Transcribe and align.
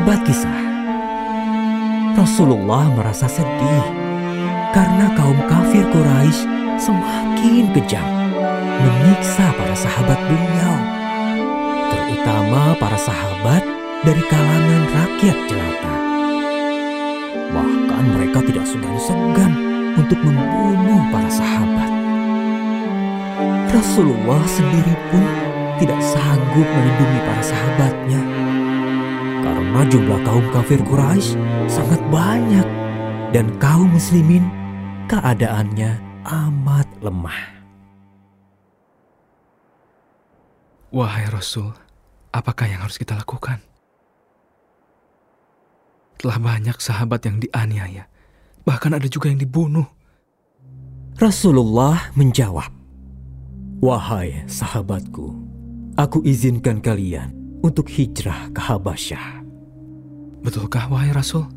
Sahabat 0.00 0.24
kisah, 0.24 0.60
Rasulullah 2.16 2.88
merasa 2.88 3.28
sedih 3.28 3.84
karena 4.72 5.12
kaum 5.12 5.36
kafir 5.44 5.84
Quraisy 5.92 6.48
semakin 6.80 7.68
kejam 7.76 8.08
menyiksa 8.80 9.52
para 9.60 9.76
sahabat 9.76 10.16
beliau, 10.24 10.76
terutama 11.92 12.72
para 12.80 12.96
sahabat 12.96 13.60
dari 14.00 14.24
kalangan 14.24 14.82
rakyat 14.88 15.36
jelata. 15.52 15.94
Bahkan 17.52 18.04
mereka 18.16 18.40
tidak 18.48 18.64
segan-segan 18.72 19.52
untuk 20.00 20.16
membunuh 20.24 21.12
para 21.12 21.28
sahabat. 21.28 21.92
Rasulullah 23.68 24.40
sendiri 24.48 24.96
pun 25.12 25.24
tidak 25.76 26.00
sanggup 26.00 26.64
melindungi 26.64 27.20
para 27.20 27.44
sahabatnya 27.44 27.89
karena 29.80 29.96
jumlah 29.96 30.20
kaum 30.28 30.46
kafir 30.52 30.80
Quraisy 30.84 31.40
sangat 31.64 32.04
banyak 32.12 32.68
dan 33.32 33.48
kaum 33.56 33.88
muslimin 33.88 34.44
keadaannya 35.08 35.96
amat 36.20 36.84
lemah. 37.00 37.40
Wahai 40.92 41.32
Rasul, 41.32 41.72
apakah 42.28 42.68
yang 42.68 42.84
harus 42.84 43.00
kita 43.00 43.16
lakukan? 43.16 43.64
Telah 46.20 46.36
banyak 46.36 46.76
sahabat 46.76 47.24
yang 47.24 47.40
dianiaya, 47.40 48.04
bahkan 48.68 48.92
ada 48.92 49.08
juga 49.08 49.32
yang 49.32 49.40
dibunuh. 49.40 49.88
Rasulullah 51.16 52.12
menjawab, 52.20 52.68
Wahai 53.80 54.44
sahabatku, 54.44 55.32
aku 55.96 56.20
izinkan 56.28 56.84
kalian 56.84 57.32
untuk 57.64 57.88
hijrah 57.88 58.52
ke 58.52 58.60
Habasyah. 58.60 59.49
Betulkah 60.45 60.85
wahai 60.91 61.09
Rasul? 61.09 61.49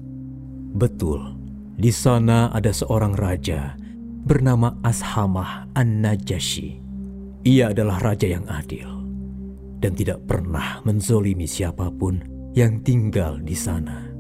Betul, 0.73 1.37
di 1.77 1.93
sana 1.93 2.49
ada 2.53 2.73
seorang 2.73 3.13
raja 3.13 3.77
bernama 4.25 4.77
Ashamah 4.81 5.73
An-Najashi. 5.77 6.81
Ia 7.45 7.73
adalah 7.73 8.01
raja 8.01 8.29
yang 8.29 8.45
adil 8.49 8.89
dan 9.79 9.95
tidak 9.95 10.27
pernah 10.27 10.83
menzolimi 10.83 11.47
siapapun 11.47 12.21
yang 12.53 12.83
tinggal 12.83 13.39
di 13.39 13.55
sana. 13.55 14.11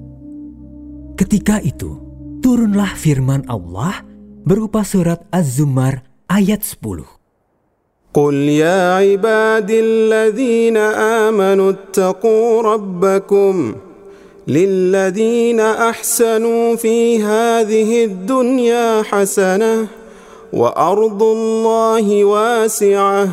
Ketika 1.18 1.58
itu, 1.58 1.98
turunlah 2.38 2.94
firman 2.94 3.42
Allah 3.50 4.06
berupa 4.46 4.86
surat 4.86 5.26
Az-Zumar 5.34 6.06
ayat 6.30 6.62
10. 6.62 7.18
قل 8.08 8.34
يا 8.34 8.96
عبادي 8.96 9.80
الذين 9.80 10.76
آمنوا 11.26 11.70
اتقوا 11.70 12.62
ربكم 12.62 13.54
للذين 14.48 15.60
أحسنوا 15.60 16.76
في 16.76 17.22
هذه 17.22 18.04
الدنيا 18.04 19.02
حسنة 19.02 19.86
وأرض 20.52 21.22
الله 21.22 22.24
واسعة 22.24 23.28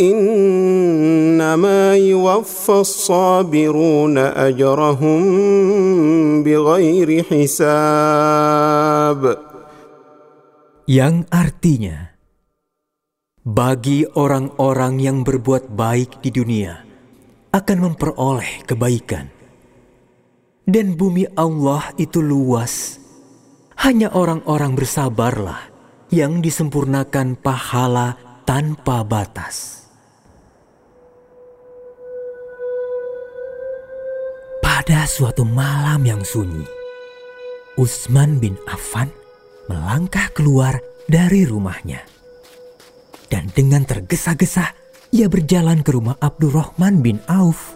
إنما 0.00 1.96
يوفى 1.96 2.72
الصابرون 2.72 4.18
أجرهم 4.18 5.20
بغير 6.42 7.22
حساب 7.22 8.70
Yang 10.90 11.30
artinya, 11.30 12.18
bagi 13.46 14.02
orang-orang 14.10 14.98
yang 14.98 15.22
berbuat 15.22 15.70
baik 15.70 16.18
di 16.18 16.34
dunia 16.34 16.82
akan 17.54 17.78
memperoleh 17.78 18.66
kebaikan. 18.66 19.33
Dan 20.65 20.97
bumi 20.97 21.29
Allah 21.37 21.93
itu 22.01 22.25
luas. 22.25 22.97
Hanya 23.77 24.09
orang-orang 24.17 24.73
bersabarlah 24.73 25.69
yang 26.09 26.41
disempurnakan 26.41 27.37
pahala 27.37 28.17
tanpa 28.49 29.05
batas. 29.05 29.85
Pada 34.65 35.05
suatu 35.05 35.45
malam 35.45 36.01
yang 36.01 36.25
sunyi, 36.25 36.65
Utsman 37.77 38.41
bin 38.41 38.57
Affan 38.65 39.13
melangkah 39.69 40.33
keluar 40.33 40.81
dari 41.05 41.45
rumahnya. 41.45 42.01
Dan 43.29 43.53
dengan 43.53 43.85
tergesa-gesa, 43.85 44.73
ia 45.13 45.29
berjalan 45.29 45.85
ke 45.85 45.93
rumah 45.93 46.17
Abdurrahman 46.21 47.05
bin 47.05 47.21
Auf. 47.29 47.74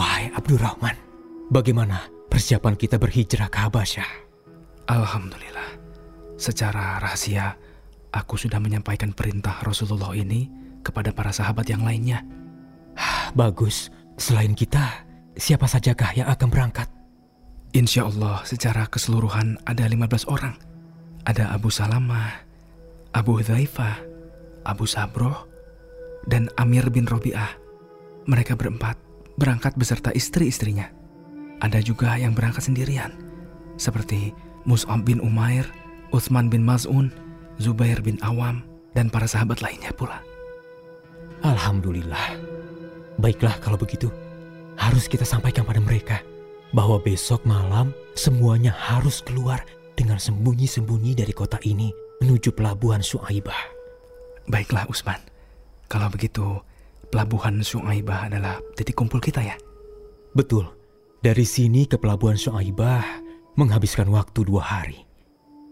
Wahai 0.00 0.32
Abdurrahman, 0.32 0.96
bagaimana 1.52 2.08
persiapan 2.32 2.72
kita 2.72 2.96
berhijrah 2.96 3.52
ke 3.52 3.68
Habasyah? 3.68 4.08
Alhamdulillah. 4.88 5.76
Secara 6.40 6.96
rahasia, 7.04 7.52
aku 8.08 8.40
sudah 8.40 8.56
menyampaikan 8.64 9.12
perintah 9.12 9.60
Rasulullah 9.60 10.16
ini 10.16 10.48
kepada 10.80 11.12
para 11.12 11.28
sahabat 11.36 11.68
yang 11.68 11.84
lainnya. 11.84 12.24
Bagus, 13.36 13.92
selain 14.16 14.56
kita, 14.56 15.04
siapa 15.36 15.68
sajakah 15.68 16.16
yang 16.16 16.32
akan 16.32 16.48
berangkat? 16.48 16.88
Insya 17.76 18.08
Allah 18.08 18.40
secara 18.48 18.88
keseluruhan 18.88 19.60
ada 19.68 19.84
15 19.84 20.32
orang. 20.32 20.56
Ada 21.28 21.52
Abu 21.52 21.68
Salamah, 21.68 22.40
Abu 23.12 23.36
Hudzaifah, 23.36 24.00
Abu 24.64 24.88
Sabroh, 24.88 25.44
dan 26.24 26.48
Amir 26.56 26.88
bin 26.88 27.04
Robi'ah. 27.04 27.52
Mereka 28.24 28.56
berempat 28.56 29.09
berangkat 29.40 29.72
beserta 29.80 30.12
istri-istrinya. 30.12 30.92
Ada 31.64 31.80
juga 31.80 32.20
yang 32.20 32.36
berangkat 32.36 32.68
sendirian, 32.68 33.16
seperti 33.80 34.36
Mus'ab 34.68 35.08
bin 35.08 35.24
Umair, 35.24 35.64
Uthman 36.12 36.52
bin 36.52 36.60
Maz'un, 36.60 37.08
Zubair 37.56 38.04
bin 38.04 38.20
Awam, 38.20 38.60
dan 38.92 39.08
para 39.08 39.24
sahabat 39.24 39.64
lainnya 39.64 39.96
pula. 39.96 40.20
Alhamdulillah. 41.40 42.36
Baiklah 43.16 43.56
kalau 43.64 43.80
begitu, 43.80 44.12
harus 44.76 45.08
kita 45.08 45.24
sampaikan 45.24 45.64
pada 45.64 45.80
mereka 45.80 46.20
bahwa 46.72 47.00
besok 47.00 47.44
malam 47.48 47.92
semuanya 48.16 48.72
harus 48.72 49.24
keluar 49.24 49.64
dengan 49.96 50.16
sembunyi-sembunyi 50.16 51.16
dari 51.16 51.32
kota 51.32 51.60
ini 51.64 51.92
menuju 52.24 52.52
pelabuhan 52.52 53.04
Su'aibah. 53.04 53.76
Baiklah 54.48 54.88
Usman, 54.88 55.20
kalau 55.88 56.08
begitu 56.08 56.60
pelabuhan 57.10 57.60
Su'aibah 57.60 58.30
adalah 58.30 58.62
titik 58.78 58.96
kumpul 58.96 59.18
kita 59.18 59.42
ya? 59.42 59.58
Betul, 60.32 60.70
dari 61.20 61.44
sini 61.44 61.84
ke 61.84 61.98
pelabuhan 61.98 62.38
Su'aibah 62.38 63.04
menghabiskan 63.58 64.08
waktu 64.08 64.46
dua 64.46 64.62
hari. 64.62 65.02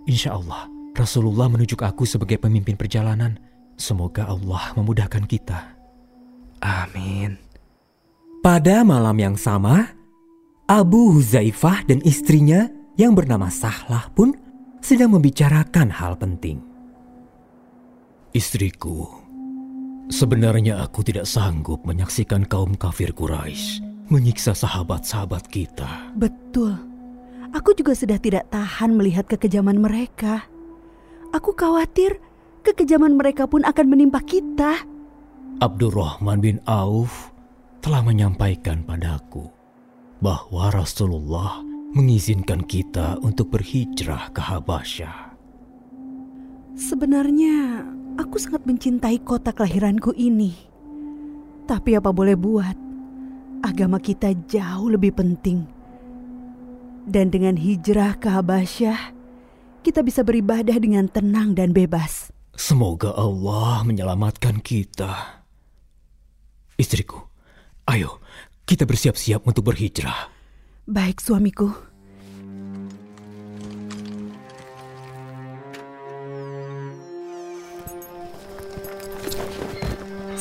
Insya 0.05 0.37
Allah, 0.37 0.67
Rasulullah 0.99 1.47
menunjuk 1.47 1.81
aku 1.81 2.03
sebagai 2.05 2.43
pemimpin 2.43 2.75
perjalanan. 2.75 3.39
Semoga 3.79 4.27
Allah 4.27 4.75
memudahkan 4.75 5.25
kita. 5.31 5.79
Amin. 6.59 7.39
Pada 8.43 8.83
malam 8.83 9.15
yang 9.19 9.37
sama, 9.39 9.95
Abu 10.67 11.15
Huzaifah 11.15 11.87
dan 11.87 12.03
istrinya 12.03 12.67
yang 12.99 13.15
bernama 13.15 13.47
Sahlah 13.47 14.11
pun 14.11 14.35
sedang 14.83 15.15
membicarakan 15.15 15.91
hal 15.95 16.19
penting. 16.19 16.59
Istriku, 18.35 19.18
sebenarnya 20.09 20.83
aku 20.85 21.05
tidak 21.05 21.29
sanggup 21.29 21.85
menyaksikan 21.85 22.45
kaum 22.49 22.75
kafir 22.75 23.13
Quraisy 23.13 23.85
menyiksa 24.09 24.57
sahabat-sahabat 24.57 25.47
kita. 25.53 26.13
Betul. 26.17 26.75
Aku 27.53 27.73
juga 27.77 27.97
sudah 27.97 28.21
tidak 28.21 28.49
tahan 28.53 28.97
melihat 28.97 29.29
kekejaman 29.29 29.81
mereka. 29.81 30.49
Aku 31.33 31.53
khawatir 31.53 32.21
kekejaman 32.65 33.17
mereka 33.17 33.49
pun 33.49 33.65
akan 33.65 33.87
menimpa 33.89 34.21
kita. 34.25 34.85
Abdurrahman 35.61 36.41
bin 36.41 36.57
Auf 36.69 37.33
telah 37.81 38.05
menyampaikan 38.05 38.85
padaku 38.85 39.49
bahwa 40.21 40.73
Rasulullah 40.73 41.65
mengizinkan 41.97 42.65
kita 42.69 43.17
untuk 43.25 43.49
berhijrah 43.53 44.29
ke 44.33 44.41
Habasyah. 44.45 45.37
Sebenarnya 46.79 47.83
aku 48.19 48.37
sangat 48.37 48.67
mencintai 48.67 49.23
kota 49.23 49.55
kelahiranku 49.55 50.11
ini. 50.19 50.53
Tapi 51.71 51.95
apa 51.95 52.11
boleh 52.11 52.35
buat, 52.35 52.75
agama 53.63 54.03
kita 54.03 54.35
jauh 54.51 54.91
lebih 54.91 55.15
penting. 55.15 55.63
Dan 57.09 57.33
dengan 57.33 57.57
hijrah 57.57 58.19
ke 58.21 58.29
Habasyah, 58.29 59.15
kita 59.81 60.05
bisa 60.05 60.27
beribadah 60.27 60.77
dengan 60.77 61.09
tenang 61.09 61.55
dan 61.57 61.73
bebas. 61.73 62.35
Semoga 62.59 63.15
Allah 63.15 63.87
menyelamatkan 63.87 64.61
kita. 64.61 65.41
Istriku, 66.75 67.23
ayo 67.87 68.19
kita 68.67 68.85
bersiap-siap 68.85 69.47
untuk 69.47 69.73
berhijrah. 69.73 70.29
Baik 70.85 71.23
suamiku. 71.23 71.73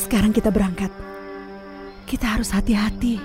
Sekarang 0.07 0.31
kita 0.31 0.55
berangkat. 0.55 0.87
Kita 2.07 2.39
harus 2.39 2.55
hati-hati. 2.55 3.19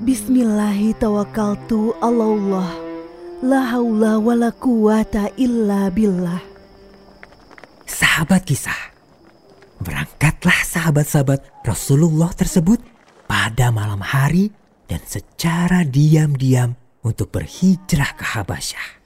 Bismillahi 0.00 0.96
tawakkaltu 0.96 1.92
Allah. 2.00 2.72
La 3.44 3.76
haula 3.76 4.16
wa 4.16 4.32
la 4.32 4.56
quwata 4.56 5.28
illa 5.36 5.92
billah. 5.92 6.40
Sahabat 7.84 8.40
kisah. 8.48 8.96
Berangkatlah 9.84 10.64
sahabat-sahabat 10.64 11.60
Rasulullah 11.60 12.32
tersebut 12.32 12.80
pada 13.28 13.68
malam 13.68 14.00
hari 14.00 14.48
dan 14.88 15.04
secara 15.04 15.84
diam-diam 15.84 16.72
untuk 17.04 17.36
berhijrah 17.36 18.16
ke 18.16 18.24
Habasyah. 18.32 19.01